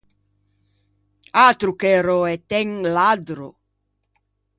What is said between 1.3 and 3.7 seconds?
Atro che eröe, t’ê un laddro!